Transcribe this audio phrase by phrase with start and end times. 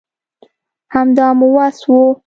[0.95, 2.01] همدا مو وس وو